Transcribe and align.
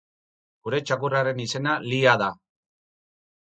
Gure 0.67 0.79
txakurraren 0.91 1.43
izena 1.45 1.77
Liha 1.85 2.17
da 2.25 2.33